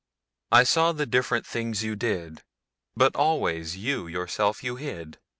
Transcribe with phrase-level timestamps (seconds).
[0.51, 2.41] I saw the different things you did,
[2.97, 5.19] But always you yourself you hid.